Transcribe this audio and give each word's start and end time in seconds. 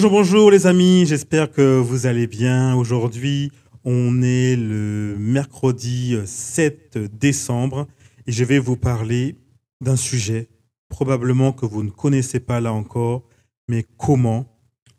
Bonjour, 0.00 0.12
bonjour 0.12 0.50
les 0.50 0.66
amis, 0.66 1.04
j'espère 1.04 1.50
que 1.50 1.78
vous 1.78 2.06
allez 2.06 2.26
bien. 2.26 2.74
Aujourd'hui, 2.74 3.52
on 3.84 4.22
est 4.22 4.56
le 4.56 5.14
mercredi 5.18 6.16
7 6.24 6.96
décembre 7.18 7.86
et 8.26 8.32
je 8.32 8.42
vais 8.44 8.58
vous 8.58 8.78
parler 8.78 9.36
d'un 9.82 9.96
sujet 9.96 10.48
probablement 10.88 11.52
que 11.52 11.66
vous 11.66 11.82
ne 11.82 11.90
connaissez 11.90 12.40
pas 12.40 12.62
là 12.62 12.72
encore, 12.72 13.28
mais 13.68 13.84
comment 13.98 14.46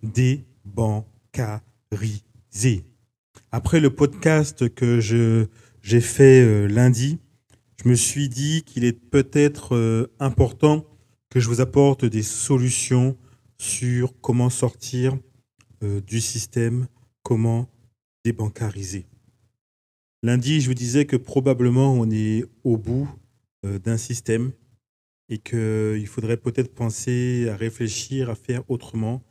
débancariser. 0.03 2.85
Après 3.51 3.79
le 3.79 3.89
podcast 3.89 4.71
que 4.71 4.99
je, 4.99 5.47
j'ai 5.81 6.01
fait 6.01 6.43
euh, 6.43 6.67
lundi, 6.67 7.17
je 7.83 7.89
me 7.89 7.95
suis 7.95 8.29
dit 8.29 8.61
qu'il 8.67 8.83
est 8.83 8.93
peut-être 8.93 9.75
euh, 9.75 10.13
important 10.19 10.85
que 11.31 11.39
je 11.39 11.47
vous 11.47 11.59
apporte 11.59 12.05
des 12.05 12.21
solutions 12.21 13.17
sur 13.61 14.19
comment 14.21 14.49
sortir 14.49 15.15
euh, 15.83 16.01
du 16.01 16.19
système, 16.19 16.87
comment 17.21 17.69
débancariser. 18.25 19.05
Lundi, 20.23 20.61
je 20.61 20.67
vous 20.67 20.73
disais 20.73 21.05
que 21.05 21.15
probablement 21.15 21.93
on 21.93 22.09
est 22.09 22.43
au 22.63 22.77
bout 22.77 23.07
euh, 23.63 23.77
d'un 23.77 23.97
système 23.97 24.51
et 25.29 25.37
qu'il 25.37 26.07
faudrait 26.07 26.37
peut-être 26.37 26.73
penser 26.73 27.49
à 27.49 27.55
réfléchir, 27.55 28.31
à 28.31 28.35
faire 28.35 28.63
autrement 28.67 29.21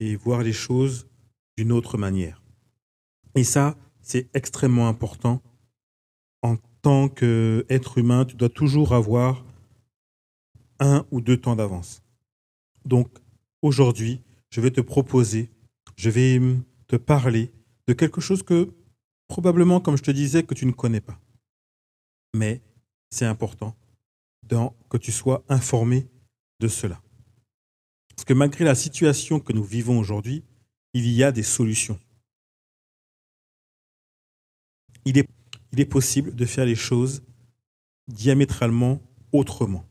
et 0.00 0.16
voir 0.16 0.42
les 0.42 0.52
choses 0.52 1.06
d'une 1.56 1.70
autre 1.70 1.96
manière. 1.96 2.42
Et 3.36 3.44
ça, 3.44 3.76
c'est 4.00 4.28
extrêmement 4.34 4.88
important. 4.88 5.42
En 6.42 6.56
tant 6.82 7.08
qu'être 7.08 7.98
humain, 7.98 8.24
tu 8.24 8.34
dois 8.34 8.48
toujours 8.48 8.94
avoir 8.94 9.44
un 10.80 11.06
ou 11.12 11.20
deux 11.20 11.36
temps 11.36 11.54
d'avance. 11.54 12.02
Donc, 12.84 13.08
aujourd'hui, 13.66 14.22
je 14.50 14.60
vais 14.60 14.70
te 14.70 14.80
proposer, 14.80 15.50
je 15.96 16.10
vais 16.10 16.40
te 16.86 16.96
parler 16.96 17.52
de 17.86 17.92
quelque 17.92 18.20
chose 18.20 18.42
que 18.42 18.72
probablement, 19.28 19.80
comme 19.80 19.96
je 19.96 20.02
te 20.02 20.10
disais, 20.10 20.44
que 20.44 20.54
tu 20.54 20.66
ne 20.66 20.72
connais 20.72 21.00
pas. 21.00 21.20
Mais 22.34 22.62
c'est 23.10 23.26
important 23.26 23.76
que 24.88 24.96
tu 24.96 25.10
sois 25.10 25.44
informé 25.48 26.06
de 26.60 26.68
cela. 26.68 27.02
Parce 28.10 28.24
que 28.24 28.32
malgré 28.32 28.64
la 28.64 28.74
situation 28.74 29.40
que 29.40 29.52
nous 29.52 29.64
vivons 29.64 29.98
aujourd'hui, 29.98 30.44
il 30.94 31.06
y 31.08 31.22
a 31.22 31.32
des 31.32 31.42
solutions. 31.42 31.98
Il 35.04 35.18
est, 35.18 35.84
possible 35.84 36.34
de 36.34 36.46
faire 36.46 36.64
les 36.64 36.74
choses 36.74 37.22
diamétralement 38.08 39.00
autrement. 39.32 39.84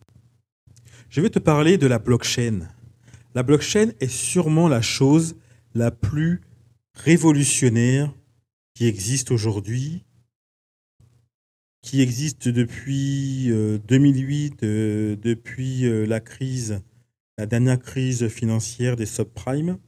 Je 1.09 1.21
vais 1.21 1.29
te 1.29 1.39
parler 1.39 1.77
de 1.77 1.85
la 1.85 1.99
blockchain. 1.99 2.67
La 3.35 3.43
blockchain 3.43 3.91
est 3.99 4.07
sûrement 4.07 4.69
la 4.69 4.81
chose 4.81 5.35
la 5.73 5.91
plus 5.91 6.39
révolutionnaire 6.93 8.13
qui 8.73 8.87
existe 8.87 9.29
aujourd'hui, 9.29 10.05
qui 11.81 12.01
existe 12.01 12.47
depuis 12.47 13.51
2008, 13.87 14.63
euh, 14.63 14.67
euh, 14.67 15.15
depuis 15.17 15.85
euh, 15.85 16.05
la 16.05 16.21
crise, 16.21 16.81
la 17.37 17.45
dernière 17.45 17.77
crise 17.77 18.29
financière 18.29 18.95
des 18.95 19.05
subprimes. 19.05 19.79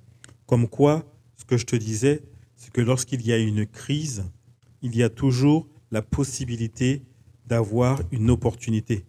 Comme 0.46 0.68
quoi, 0.68 1.10
ce 1.38 1.46
que 1.46 1.56
je 1.56 1.66
te 1.66 1.78
disais, 1.78 2.24
c'est 2.58 2.74
que 2.74 2.82
lorsqu'il 2.82 3.26
y 3.26 3.32
a 3.32 3.38
une 3.38 3.66
crise, 3.66 4.26
il 4.82 4.94
y 4.94 5.04
a 5.04 5.10
toujours 5.10 5.70
la 5.92 6.02
possibilité 6.02 7.02
d'avoir 7.46 8.02
une 8.12 8.30
opportunité. 8.30 9.06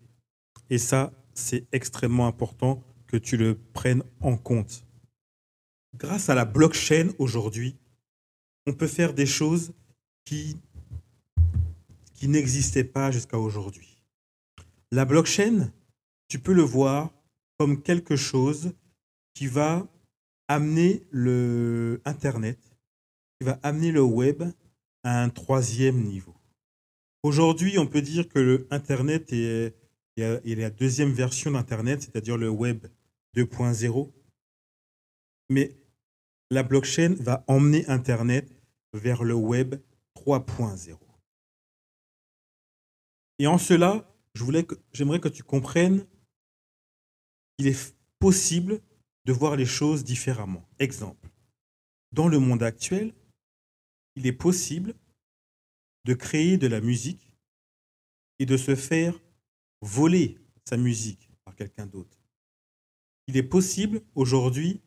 Et 0.71 0.79
ça, 0.79 1.13
c'est 1.35 1.67
extrêmement 1.73 2.29
important 2.29 2.85
que 3.09 3.17
tu 3.17 3.37
le 3.37 3.59
prennes 3.73 4.05
en 4.21 4.37
compte. 4.37 4.85
Grâce 5.97 6.29
à 6.29 6.35
la 6.35 6.45
blockchain 6.45 7.09
aujourd'hui, 7.19 7.77
on 8.67 8.73
peut 8.73 8.87
faire 8.87 9.15
des 9.15 9.27
choses 9.27 9.73
qui, 10.25 10.57
qui 12.15 12.29
n'existaient 12.29 12.85
pas 12.85 13.11
jusqu'à 13.11 13.39
aujourd'hui. 13.39 14.05
La 14.93 15.05
blockchain, 15.05 15.73
tu 16.29 16.39
peux 16.39 16.53
le 16.53 16.63
voir 16.63 17.11
comme 17.59 17.83
quelque 17.83 18.15
chose 18.15 18.73
qui 19.35 19.47
va 19.47 19.87
amener 20.47 21.03
le 21.11 22.01
Internet, 22.05 22.59
qui 23.39 23.47
va 23.47 23.59
amener 23.63 23.91
le 23.91 24.03
web 24.03 24.43
à 25.03 25.23
un 25.23 25.31
troisième 25.31 26.03
niveau. 26.03 26.35
Aujourd'hui, 27.23 27.79
on 27.79 27.87
peut 27.87 28.03
dire 28.03 28.29
que 28.29 28.39
le 28.39 28.67
Internet 28.71 29.33
est, 29.33 29.75
est 30.17 30.55
la 30.55 30.71
deuxième 30.71 31.13
version 31.13 31.51
d'Internet, 31.51 32.03
c'est-à-dire 32.03 32.37
le 32.37 32.49
web 32.49 32.87
2.0. 33.45 34.13
Mais 35.49 35.77
la 36.51 36.63
blockchain 36.63 37.15
va 37.21 37.45
emmener 37.47 37.87
Internet 37.89 38.51
vers 38.93 39.23
le 39.23 39.35
web 39.35 39.77
3.0. 40.17 40.99
Et 43.39 43.47
en 43.47 43.59
cela, 43.59 44.09
voulais 44.35 44.65
que, 44.65 44.75
j'aimerais 44.93 45.21
que 45.21 45.29
tu 45.29 45.43
comprennes 45.43 46.07
qu'il 47.57 47.69
est 47.69 47.97
possible 48.19 48.81
de 49.25 49.33
voir 49.33 49.57
les 49.57 49.67
choses 49.67 50.05
différemment. 50.05 50.69
Exemple, 50.79 51.29
dans 52.13 52.29
le 52.29 52.39
monde 52.39 52.63
actuel, 52.63 53.15
il 54.17 54.27
est 54.27 54.33
possible 54.33 54.95
de 56.05 56.15
créer 56.15 56.57
de 56.57 56.67
la 56.67 56.81
musique 56.81 57.33
et 58.39 58.47
de 58.47 58.57
se 58.57 58.75
faire 58.75 59.21
voler 59.81 60.39
sa 60.65 60.77
musique 60.77 61.31
par 61.45 61.55
quelqu'un 61.55 61.87
d'autre 61.87 62.18
il 63.29 63.37
est 63.37 63.43
possible 63.43 64.03
aujourd'hui 64.15 64.81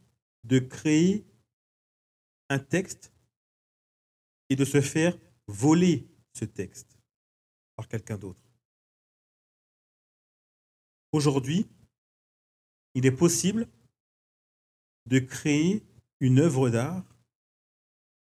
de 0.44 0.58
créer 0.58 1.26
un 2.50 2.58
texte 2.58 3.14
et 4.50 4.56
de 4.56 4.66
se 4.66 4.82
faire 4.82 5.18
voler 5.48 6.10
ce 6.34 6.46
texte 6.46 6.98
par 7.76 7.88
quelqu'un 7.88 8.18
d'autre. 8.18 8.42
Aujourd'hui, 11.12 11.70
il 12.96 13.06
est 13.06 13.16
possible 13.16 13.70
de 15.06 15.20
créer 15.20 15.86
une 16.20 16.40
œuvre 16.40 16.70
d'art 16.70 17.06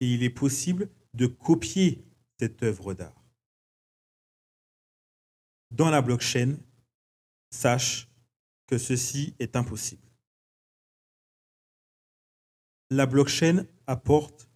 et 0.01 0.13
il 0.13 0.23
est 0.23 0.31
possible 0.31 0.91
de 1.15 1.27
copier 1.27 2.05
cette 2.39 2.63
œuvre 2.63 2.93
d'art. 2.93 3.25
Dans 5.71 5.91
la 5.91 6.03
blockchain, 6.03 6.59
sache 7.51 8.12
ceci 8.79 9.35
est 9.39 9.57
impossible. 9.57 10.09
La 12.91 13.07
blockchain 13.07 13.67
apporte 13.87 14.49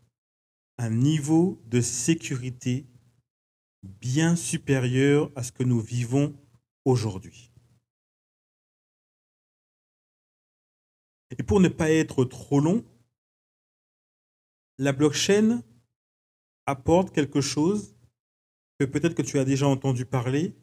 un 0.79 0.91
niveau 0.91 1.63
de 1.67 1.81
sécurité 1.81 2.87
bien 3.83 4.37
supérieur 4.37 5.31
à 5.37 5.43
ce 5.43 5.53
que 5.53 5.63
nous 5.63 5.81
vivons 5.81 6.37
aujourd'hui. 6.85 7.53
Et 11.39 11.43
pour 11.43 11.61
ne 11.61 11.69
pas 11.69 11.91
être 11.91 12.25
trop 12.25 12.61
long, 12.61 12.85
la 14.79 14.93
blockchain 14.93 15.63
apporte 16.67 17.15
quelque 17.15 17.41
chose 17.41 17.97
que 18.79 18.85
peut-être 18.85 19.15
que 19.15 19.23
tu 19.23 19.39
as 19.39 19.45
déjà 19.45 19.67
entendu 19.67 20.05
parler, 20.05 20.55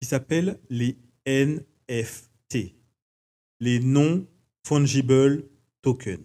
qui 0.00 0.08
s'appelle 0.08 0.60
les 0.68 0.98
NFT 1.26 2.83
les 3.60 3.80
non-fungible 3.80 5.48
tokens. 5.82 6.24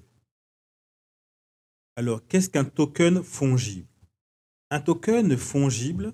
Alors, 1.96 2.26
qu'est-ce 2.28 2.50
qu'un 2.50 2.66
token 2.66 3.24
fongible? 3.24 3.88
Un 4.70 4.80
token 4.80 5.36
fongible 5.36 6.14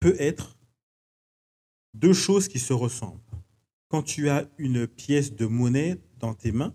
peut 0.00 0.16
être 0.18 0.56
deux 1.94 2.12
choses 2.12 2.48
qui 2.48 2.58
se 2.58 2.72
ressemblent. 2.72 3.20
Quand 3.88 4.02
tu 4.02 4.28
as 4.28 4.48
une 4.58 4.86
pièce 4.86 5.34
de 5.34 5.46
monnaie 5.46 6.00
dans 6.18 6.34
tes 6.34 6.52
mains, 6.52 6.74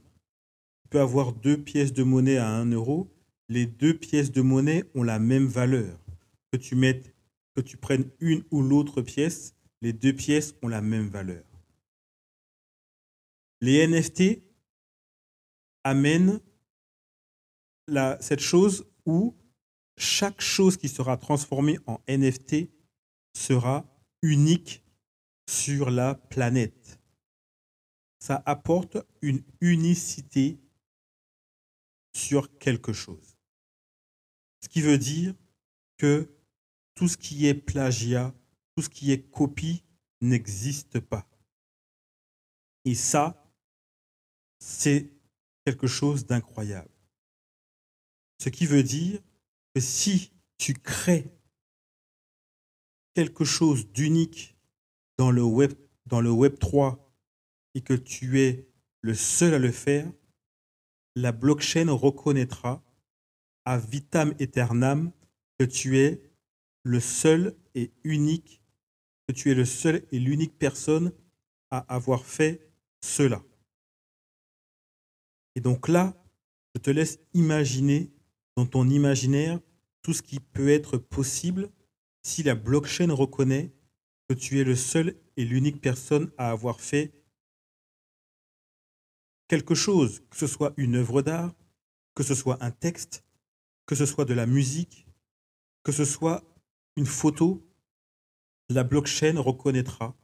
tu 0.81 0.89
peux 0.89 0.99
avoir 0.99 1.33
deux 1.33 1.57
pièces 1.57 1.93
de 1.93 2.03
monnaie 2.03 2.37
à 2.37 2.49
1 2.49 2.71
euro. 2.71 3.11
Les 3.49 3.65
deux 3.65 3.97
pièces 3.97 4.31
de 4.31 4.41
monnaie 4.41 4.83
ont 4.95 5.03
la 5.03 5.19
même 5.19 5.47
valeur. 5.47 5.99
Que 6.51 6.57
tu, 6.57 6.75
mettes, 6.75 7.13
que 7.55 7.61
tu 7.61 7.77
prennes 7.77 8.09
une 8.19 8.43
ou 8.51 8.61
l'autre 8.61 9.01
pièce, 9.01 9.55
les 9.81 9.93
deux 9.93 10.13
pièces 10.13 10.55
ont 10.61 10.67
la 10.67 10.81
même 10.81 11.07
valeur. 11.07 11.43
Les 13.61 13.87
NFT 13.87 14.41
amènent 15.83 16.41
cette 18.19 18.39
chose 18.39 18.85
où 19.05 19.37
chaque 19.97 20.41
chose 20.41 20.77
qui 20.77 20.89
sera 20.89 21.17
transformée 21.17 21.77
en 21.85 21.99
NFT 22.07 22.71
sera 23.33 23.85
unique 24.23 24.83
sur 25.47 25.91
la 25.91 26.15
planète. 26.15 26.99
Ça 28.19 28.41
apporte 28.45 28.97
une 29.21 29.43
unicité 29.61 30.59
sur 32.13 32.57
quelque 32.57 32.93
chose. 32.93 33.37
Ce 34.61 34.69
qui 34.69 34.81
veut 34.81 34.97
dire 34.97 35.35
que 35.97 36.35
tout 36.95 37.07
ce 37.07 37.17
qui 37.17 37.47
est 37.47 37.53
plagiat, 37.53 38.33
tout 38.75 38.83
ce 38.83 38.89
qui 38.89 39.11
est 39.11 39.29
copie 39.29 39.83
n'existe 40.21 40.99
pas. 40.99 41.27
Et 42.85 42.95
ça, 42.95 43.40
c'est 44.61 45.09
quelque 45.65 45.87
chose 45.87 46.25
d'incroyable. 46.25 46.91
Ce 48.39 48.49
qui 48.49 48.65
veut 48.65 48.83
dire 48.83 49.19
que 49.73 49.81
si 49.81 50.31
tu 50.57 50.73
crées 50.73 51.27
quelque 53.15 53.43
chose 53.43 53.91
d'unique 53.91 54.55
dans 55.17 55.31
le 55.31 55.43
web 55.43 55.73
dans 56.05 56.21
le 56.21 56.31
web 56.31 56.57
3 56.59 57.13
et 57.73 57.81
que 57.81 57.93
tu 57.93 58.41
es 58.41 58.67
le 59.01 59.13
seul 59.13 59.53
à 59.53 59.59
le 59.59 59.71
faire, 59.71 60.11
la 61.15 61.31
blockchain 61.31 61.91
reconnaîtra 61.91 62.83
à 63.65 63.77
vitam 63.77 64.33
aeternam 64.39 65.11
que 65.57 65.65
tu 65.65 65.99
es 65.99 66.21
le 66.83 66.99
seul 66.99 67.55
et 67.75 67.91
unique, 68.03 68.61
que 69.27 69.33
tu 69.33 69.51
es 69.51 69.55
le 69.55 69.65
seul 69.65 70.03
et 70.11 70.19
l'unique 70.19 70.57
personne 70.57 71.13
à 71.69 71.79
avoir 71.93 72.25
fait 72.25 72.71
cela. 73.01 73.41
Et 75.55 75.61
donc 75.61 75.87
là, 75.87 76.15
je 76.75 76.81
te 76.81 76.89
laisse 76.89 77.19
imaginer 77.33 78.11
dans 78.55 78.65
ton 78.65 78.89
imaginaire 78.89 79.59
tout 80.01 80.13
ce 80.13 80.21
qui 80.21 80.39
peut 80.39 80.69
être 80.69 80.97
possible 80.97 81.69
si 82.23 82.43
la 82.43 82.55
blockchain 82.55 83.11
reconnaît 83.11 83.73
que 84.29 84.33
tu 84.33 84.59
es 84.59 84.63
le 84.63 84.75
seul 84.75 85.15
et 85.37 85.45
l'unique 85.45 85.81
personne 85.81 86.31
à 86.37 86.51
avoir 86.51 86.79
fait 86.79 87.11
quelque 89.47 89.75
chose, 89.75 90.23
que 90.29 90.37
ce 90.37 90.47
soit 90.47 90.73
une 90.77 90.95
œuvre 90.95 91.21
d'art, 91.21 91.53
que 92.15 92.23
ce 92.23 92.35
soit 92.35 92.63
un 92.63 92.71
texte, 92.71 93.25
que 93.85 93.95
ce 93.95 94.05
soit 94.05 94.25
de 94.25 94.33
la 94.33 94.45
musique, 94.45 95.07
que 95.83 95.91
ce 95.91 96.05
soit 96.05 96.43
une 96.95 97.05
photo, 97.05 97.61
la 98.69 98.83
blockchain 98.83 99.39
reconnaîtra 99.39 100.15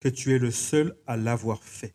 que 0.00 0.08
tu 0.08 0.34
es 0.34 0.38
le 0.38 0.50
seul 0.50 0.96
à 1.06 1.16
l'avoir 1.16 1.62
fait. 1.64 1.94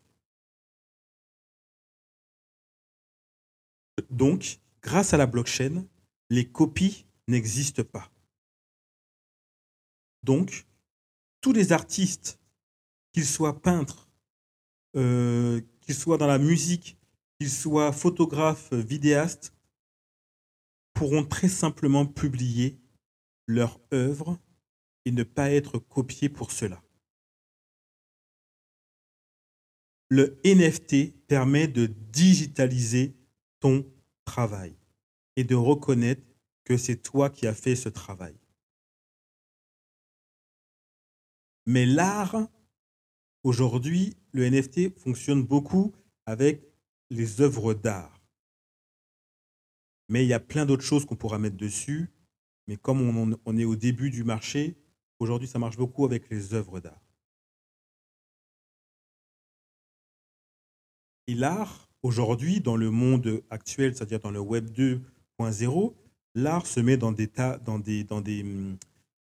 Donc, 4.10 4.60
grâce 4.82 5.14
à 5.14 5.16
la 5.16 5.26
blockchain, 5.26 5.86
les 6.30 6.50
copies 6.50 7.06
n'existent 7.28 7.84
pas. 7.84 8.10
Donc, 10.22 10.66
tous 11.40 11.52
les 11.52 11.72
artistes, 11.72 12.40
qu'ils 13.12 13.26
soient 13.26 13.62
peintres, 13.62 14.10
euh, 14.96 15.60
qu'ils 15.80 15.94
soient 15.94 16.18
dans 16.18 16.26
la 16.26 16.38
musique, 16.38 16.98
qu'ils 17.38 17.50
soient 17.50 17.92
photographes, 17.92 18.72
vidéastes, 18.72 19.54
pourront 20.94 21.24
très 21.24 21.48
simplement 21.48 22.06
publier 22.06 22.80
leur 23.46 23.80
œuvre 23.92 24.38
et 25.04 25.12
ne 25.12 25.22
pas 25.22 25.50
être 25.50 25.78
copiés 25.78 26.28
pour 26.28 26.50
cela. 26.50 26.82
Le 30.08 30.40
NFT 30.44 31.26
permet 31.26 31.68
de 31.68 31.86
digitaliser 31.86 33.16
ton 33.60 33.84
travail 34.26 34.76
et 35.36 35.44
de 35.44 35.54
reconnaître 35.54 36.22
que 36.64 36.76
c'est 36.76 36.96
toi 36.96 37.30
qui 37.30 37.46
as 37.46 37.54
fait 37.54 37.76
ce 37.76 37.88
travail. 37.88 38.36
Mais 41.64 41.86
l'art, 41.86 42.48
aujourd'hui, 43.42 44.16
le 44.32 44.48
NFT 44.48 44.98
fonctionne 44.98 45.42
beaucoup 45.42 45.94
avec 46.26 46.62
les 47.10 47.40
œuvres 47.40 47.72
d'art. 47.72 48.20
Mais 50.08 50.24
il 50.24 50.28
y 50.28 50.34
a 50.34 50.40
plein 50.40 50.66
d'autres 50.66 50.84
choses 50.84 51.04
qu'on 51.04 51.16
pourra 51.16 51.38
mettre 51.38 51.56
dessus. 51.56 52.10
Mais 52.68 52.76
comme 52.76 53.00
on, 53.44 53.56
est 53.56 53.64
au 53.64 53.76
début 53.76 54.10
du 54.10 54.24
marché, 54.24 54.76
aujourd'hui, 55.18 55.48
ça 55.48 55.58
marche 55.58 55.76
beaucoup 55.76 56.04
avec 56.04 56.28
les 56.30 56.54
œuvres 56.54 56.80
d'art. 56.80 57.00
Et 61.28 61.34
l'art, 61.34 61.85
aujourd'hui, 62.06 62.60
dans 62.60 62.76
le 62.76 62.90
monde 62.90 63.42
actuel, 63.50 63.94
c'est-à-dire 63.94 64.20
dans 64.20 64.30
le 64.30 64.40
Web 64.40 64.70
2.0, 64.70 65.94
l'art 66.34 66.66
se 66.66 66.80
met 66.80 66.96
dans 66.96 67.12
des, 67.12 67.28
tas, 67.28 67.58
dans 67.58 67.78
des, 67.78 68.04
dans 68.04 68.20
des, 68.20 68.44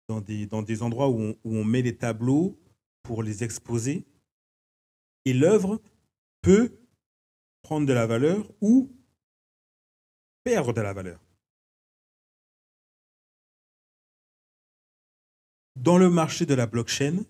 dans 0.09 0.21
des, 0.21 0.47
dans 0.47 0.63
des 0.63 0.83
endroits 0.83 1.09
où 1.09 1.37
on, 1.45 1.65
met 1.65 1.83
les 1.83 1.97
tableaux 1.97 2.59
pour 3.03 3.23
les 3.23 3.45
exposer. 3.45 4.05
Et 5.25 5.33
l'œuvre 5.33 5.81
peut 6.43 6.77
prendre 7.63 7.87
de 7.87 7.93
la 7.93 8.07
valeur 8.07 8.51
ou 8.61 8.91
perdre 10.43 10.73
de 10.73 10.81
la 10.81 10.93
valeur. 10.93 11.21
Dans 15.77 15.99
le 15.99 16.11
marché 16.11 16.47
de 16.47 16.55
la 16.55 16.67
blockchain, 16.67 17.25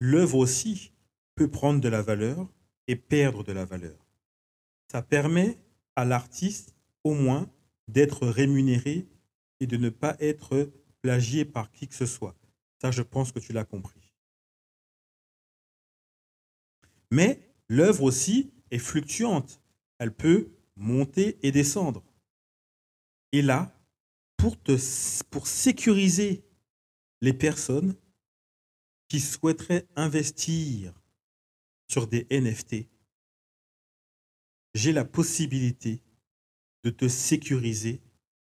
l'œuvre 0.00 0.36
aussi 0.36 0.92
peut 1.34 1.50
prendre 1.50 1.80
de 1.80 1.88
la 1.88 2.02
valeur 2.02 2.48
et 2.88 2.96
perdre 2.96 3.44
de 3.44 3.52
la 3.52 3.66
valeur. 3.66 4.07
Ça 4.90 5.02
permet 5.02 5.58
à 5.96 6.04
l'artiste 6.04 6.74
au 7.04 7.14
moins 7.14 7.50
d'être 7.88 8.26
rémunéré 8.26 9.06
et 9.60 9.66
de 9.66 9.76
ne 9.76 9.90
pas 9.90 10.16
être 10.20 10.70
plagié 11.02 11.44
par 11.44 11.70
qui 11.70 11.88
que 11.88 11.94
ce 11.94 12.06
soit. 12.06 12.36
Ça, 12.80 12.90
je 12.90 13.02
pense 13.02 13.32
que 13.32 13.38
tu 13.38 13.52
l'as 13.52 13.64
compris. 13.64 14.14
Mais 17.10 17.40
l'œuvre 17.68 18.04
aussi 18.04 18.52
est 18.70 18.78
fluctuante. 18.78 19.60
Elle 19.98 20.14
peut 20.14 20.50
monter 20.76 21.38
et 21.42 21.50
descendre. 21.50 22.04
Et 23.32 23.42
là, 23.42 23.74
pour, 24.36 24.60
te, 24.62 24.76
pour 25.30 25.46
sécuriser 25.46 26.44
les 27.20 27.32
personnes 27.32 27.94
qui 29.08 29.20
souhaiteraient 29.20 29.86
investir 29.96 30.94
sur 31.88 32.06
des 32.06 32.26
NFT, 32.30 32.86
j'ai 34.74 34.92
la 34.92 35.04
possibilité 35.04 36.00
de 36.84 36.90
te 36.90 37.08
sécuriser 37.08 38.00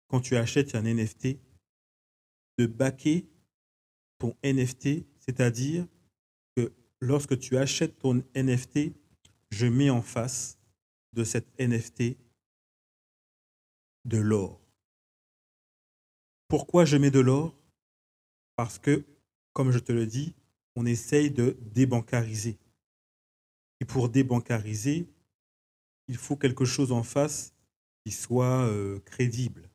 quand 0.09 0.21
tu 0.21 0.37
achètes 0.37 0.75
un 0.75 0.83
NFT 0.83 1.39
de 2.59 2.67
baquer 2.67 3.27
ton 4.19 4.37
NFT, 4.45 5.05
c'est-à-dire 5.19 5.87
que 6.57 6.73
lorsque 7.01 7.39
tu 7.39 7.57
achètes 7.57 7.99
ton 7.99 8.23
NFT, 8.35 8.93
je 9.51 9.67
mets 9.67 9.91
en 9.91 10.03
face 10.03 10.59
de 11.13 11.25
cet 11.25 11.47
NFT 11.59 12.17
de 14.05 14.19
l'or. 14.19 14.61
Pourquoi 16.49 16.85
je 16.85 16.97
mets 16.97 17.11
de 17.11 17.21
l'or? 17.21 17.57
Parce 18.57 18.79
que, 18.79 19.05
comme 19.53 19.71
je 19.71 19.79
te 19.79 19.93
le 19.93 20.07
dis, 20.07 20.35
on 20.77 20.87
essaye 20.87 21.31
de 21.31 21.57
débancariser. 21.61 22.59
Et 23.81 23.85
pour 23.85 24.09
débancariser, 24.09 25.09
il 26.09 26.17
faut 26.17 26.37
quelque 26.37 26.65
chose 26.65 26.93
en 26.93 27.03
face 27.03 27.55
qui 28.05 28.13
soit 28.13 28.67
euh, 28.67 29.01
crédible. 29.01 29.71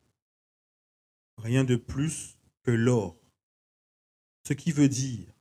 Rien 1.37 1.63
de 1.63 1.75
plus 1.75 2.37
l'or. 2.71 3.17
Ce 4.45 4.53
qui 4.53 4.71
veut 4.71 4.89
dire 4.89 5.33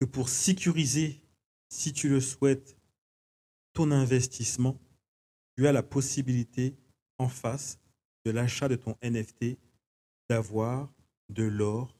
que 0.00 0.06
pour 0.06 0.28
sécuriser, 0.28 1.22
si 1.68 1.92
tu 1.92 2.08
le 2.08 2.20
souhaites, 2.20 2.76
ton 3.72 3.90
investissement, 3.90 4.80
tu 5.56 5.66
as 5.66 5.72
la 5.72 5.82
possibilité 5.82 6.76
en 7.18 7.28
face 7.28 7.78
de 8.24 8.30
l'achat 8.30 8.68
de 8.68 8.76
ton 8.76 8.96
NFT 9.02 9.58
d'avoir 10.28 10.92
de 11.28 11.44
l'or 11.44 11.96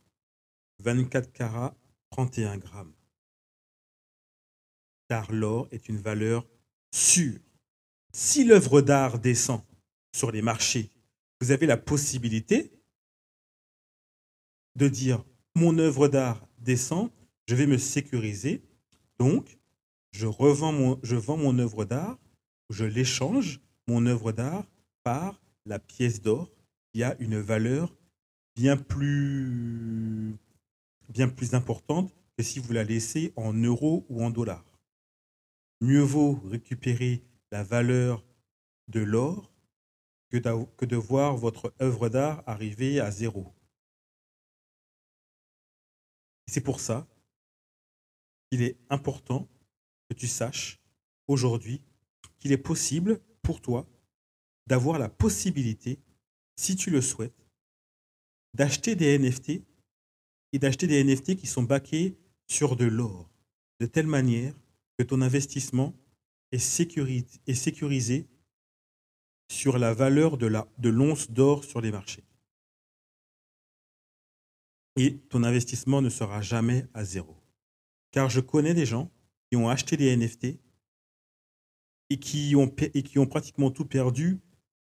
24 0.80 1.32
carats 1.32 1.76
31 2.10 2.58
grammes. 2.58 2.94
Car 5.08 5.30
l'or 5.32 5.68
est 5.70 5.88
une 5.88 5.98
valeur 5.98 6.46
sûre. 6.96 7.38
Si 8.12 8.44
l'œuvre 8.44 8.80
d'art 8.80 9.18
descend 9.18 9.60
sur 10.14 10.32
les 10.32 10.40
marchés, 10.40 10.90
vous 11.40 11.50
avez 11.50 11.66
la 11.66 11.76
possibilité 11.76 12.72
de 14.76 14.88
dire 14.88 15.22
mon 15.54 15.78
œuvre 15.78 16.08
d'art 16.08 16.46
descend, 16.58 17.10
je 17.46 17.54
vais 17.54 17.66
me 17.66 17.76
sécuriser, 17.76 18.62
donc 19.18 19.58
je, 20.12 20.26
revends 20.26 20.72
mon, 20.72 20.98
je 21.02 21.16
vends 21.16 21.36
mon 21.36 21.58
œuvre 21.58 21.84
d'art, 21.84 22.18
je 22.70 22.84
l'échange, 22.84 23.60
mon 23.86 24.06
œuvre 24.06 24.32
d'art, 24.32 24.64
par 25.04 25.40
la 25.66 25.78
pièce 25.78 26.22
d'or 26.22 26.50
qui 26.92 27.02
a 27.02 27.14
une 27.20 27.38
valeur 27.38 27.94
bien 28.56 28.76
plus, 28.76 30.34
bien 31.10 31.28
plus 31.28 31.54
importante 31.54 32.14
que 32.38 32.42
si 32.42 32.58
vous 32.58 32.72
la 32.72 32.84
laissez 32.84 33.34
en 33.36 33.52
euros 33.52 34.06
ou 34.08 34.24
en 34.24 34.30
dollars. 34.30 34.75
Mieux 35.80 36.02
vaut 36.02 36.40
récupérer 36.44 37.22
la 37.50 37.62
valeur 37.62 38.24
de 38.88 39.00
l'or 39.00 39.52
que 40.30 40.84
de 40.84 40.96
voir 40.96 41.36
votre 41.36 41.74
œuvre 41.80 42.08
d'art 42.08 42.42
arriver 42.46 43.00
à 43.00 43.10
zéro. 43.10 43.54
C'est 46.46 46.60
pour 46.60 46.80
ça 46.80 47.06
qu'il 48.50 48.62
est 48.62 48.76
important 48.90 49.48
que 50.08 50.14
tu 50.14 50.26
saches 50.26 50.80
aujourd'hui 51.26 51.82
qu'il 52.38 52.52
est 52.52 52.58
possible 52.58 53.20
pour 53.42 53.60
toi 53.60 53.88
d'avoir 54.66 54.98
la 54.98 55.08
possibilité, 55.08 56.00
si 56.56 56.76
tu 56.76 56.90
le 56.90 57.00
souhaites, 57.00 57.46
d'acheter 58.54 58.94
des 58.94 59.18
NFT 59.18 59.62
et 60.52 60.58
d'acheter 60.58 60.86
des 60.86 61.02
NFT 61.02 61.36
qui 61.36 61.46
sont 61.46 61.62
baqués 61.62 62.18
sur 62.46 62.76
de 62.76 62.84
l'or, 62.84 63.30
de 63.80 63.86
telle 63.86 64.06
manière 64.06 64.54
que 64.98 65.04
ton 65.04 65.20
investissement 65.22 65.94
est 66.52 66.58
sécurisé 66.58 68.26
sur 69.48 69.78
la 69.78 69.94
valeur 69.94 70.38
de 70.38 70.88
l'once 70.88 71.30
d'or 71.30 71.64
sur 71.64 71.80
les 71.80 71.90
marchés. 71.90 72.24
Et 74.96 75.18
ton 75.18 75.44
investissement 75.44 76.00
ne 76.00 76.08
sera 76.08 76.40
jamais 76.40 76.86
à 76.94 77.04
zéro. 77.04 77.36
Car 78.10 78.30
je 78.30 78.40
connais 78.40 78.74
des 78.74 78.86
gens 78.86 79.10
qui 79.50 79.56
ont 79.56 79.68
acheté 79.68 79.96
des 79.96 80.16
NFT 80.16 80.58
et 82.08 82.18
qui 82.18 82.54
ont, 82.56 82.72
et 82.94 83.02
qui 83.02 83.18
ont 83.18 83.26
pratiquement 83.26 83.70
tout 83.70 83.84
perdu 83.84 84.40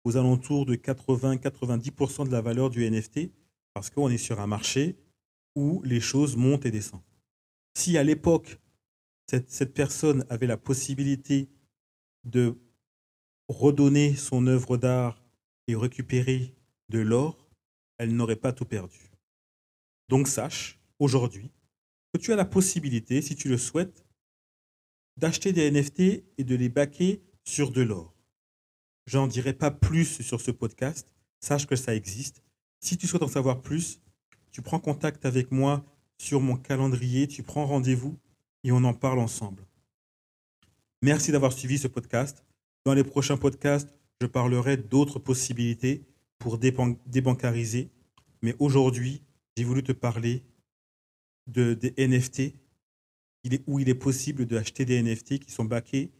aux 0.04 0.18
alentours 0.18 0.66
de 0.66 0.76
80-90% 0.76 2.28
de 2.28 2.32
la 2.32 2.42
valeur 2.42 2.70
du 2.70 2.90
NFT 2.90 3.32
parce 3.74 3.90
qu'on 3.90 4.10
est 4.10 4.18
sur 4.18 4.42
un 4.42 4.48
marché 4.48 4.98
où 5.56 5.82
les 5.84 6.02
choses 6.02 6.36
montent 6.36 6.66
et 6.66 6.72
descendent. 6.72 7.02
Si 7.76 7.98
à 7.98 8.04
l'époque, 8.04 8.60
cette, 9.28 9.74
personne 9.74 10.26
avait 10.30 10.48
la 10.48 10.58
possibilité 10.58 11.50
de 12.24 12.58
redonner 13.48 14.16
son 14.16 14.48
œuvre 14.48 14.78
d'art 14.78 15.24
et 15.68 15.76
récupérer 15.76 16.56
de 16.90 17.00
l'or, 17.00 17.50
elle 17.98 18.16
n'aurait 18.16 18.36
pas 18.36 18.54
tout 18.54 18.66
perdu. 18.66 19.12
Donc 20.10 20.28
sache 20.28 20.80
aujourd'hui 21.00 21.52
que 22.14 22.20
tu 22.20 22.32
as 22.32 22.36
la 22.36 22.46
possibilité, 22.46 23.22
si 23.22 23.36
tu 23.36 23.50
le 23.50 23.58
souhaites, 23.58 24.06
d'acheter 25.18 25.54
des 25.54 25.70
NFT 25.72 26.00
et 26.38 26.44
de 26.44 26.56
les 26.56 26.70
baquer 26.70 27.24
sur 27.44 27.72
de 27.72 27.82
l'or. 27.82 28.16
J'en 29.06 29.28
dirai 29.28 29.54
pas 29.54 29.72
plus 29.72 30.22
sur 30.22 30.40
ce 30.40 30.52
podcast. 30.52 31.12
Sache 31.40 31.68
que 31.68 31.76
ça 31.76 31.96
existe. 31.96 32.42
Si 32.80 32.98
tu 32.98 33.08
souhaites 33.08 33.24
en 33.24 33.28
savoir 33.28 33.62
plus, 33.62 34.02
tu 34.52 34.62
prends 34.62 34.80
contact 34.80 35.26
avec 35.26 35.52
moi 35.52 35.86
sur 36.18 36.40
mon 36.40 36.56
calendrier, 36.56 37.28
tu 37.28 37.44
prends 37.44 37.66
rendez-vous 37.66 38.18
et 38.64 38.72
on 38.72 38.84
en 38.84 38.94
parle 38.94 39.20
ensemble. 39.20 39.66
Merci 41.02 41.32
d'avoir 41.32 41.52
suivi 41.52 41.78
ce 41.78 41.88
podcast. 41.88 42.46
Dans 42.86 42.94
les 42.94 43.04
prochains 43.04 43.38
podcasts, 43.38 43.94
je 44.22 44.28
parlerai 44.28 44.78
d'autres 44.78 45.20
possibilités 45.20 46.06
pour 46.40 46.58
débancariser. 46.58 47.92
Mais 48.42 48.56
aujourd'hui, 48.60 49.22
j'ai 49.58 49.64
voulu 49.64 49.84
te 49.84 49.92
parler 49.92 50.44
de, 51.48 51.74
des 51.74 51.94
NFT, 51.98 52.54
où 53.68 53.80
il 53.80 53.90
est 53.90 53.96
possible 53.96 54.46
d'acheter 54.46 54.86
des 54.86 55.02
NFT 55.02 55.40
qui 55.40 55.52
sont 55.52 55.66
baqués 55.66 56.12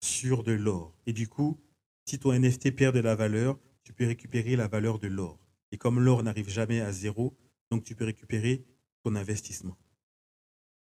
sur 0.00 0.42
de 0.42 0.52
l'or. 0.52 0.94
Et 1.06 1.12
du 1.12 1.28
coup, 1.28 1.60
si 2.06 2.18
ton 2.18 2.32
NFT 2.32 2.74
perd 2.74 2.94
de 2.94 3.00
la 3.00 3.14
valeur, 3.14 3.58
tu 3.82 3.92
peux 3.92 4.06
récupérer 4.06 4.56
la 4.56 4.68
valeur 4.68 4.98
de 4.98 5.08
l'or. 5.08 5.38
Et 5.72 5.76
comme 5.76 6.00
l'or 6.00 6.22
n'arrive 6.22 6.48
jamais 6.48 6.80
à 6.80 6.92
zéro, 6.92 7.36
donc 7.70 7.84
tu 7.84 7.94
peux 7.94 8.04
récupérer 8.04 8.64
ton 9.02 9.14
investissement. 9.14 9.76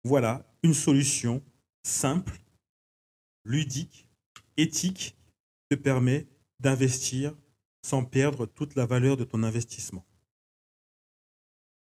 Voilà 0.08 0.46
une 0.64 0.74
solution 0.74 1.44
simple, 1.84 2.40
ludique, 3.44 4.08
éthique, 4.56 5.18
qui 5.60 5.76
te 5.76 5.76
permet 5.76 6.28
d'investir 6.62 7.36
sans 7.82 8.06
perdre 8.06 8.46
toute 8.46 8.76
la 8.76 8.86
valeur 8.86 9.18
de 9.18 9.26
ton 9.26 9.44
investissement. 9.44 10.06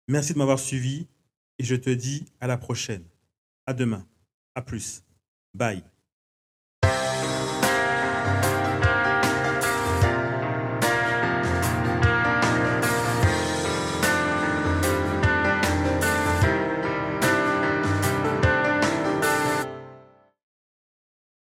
Merci 0.08 0.32
de 0.32 0.38
m'avoir 0.38 0.58
suivi 0.58 1.08
et 1.58 1.64
je 1.64 1.76
te 1.76 1.90
dis 1.90 2.24
à 2.40 2.46
la 2.46 2.56
prochaine. 2.56 3.04
À 3.66 3.74
demain. 3.74 4.08
À 4.54 4.62
plus. 4.62 5.02
Bye. 5.52 5.84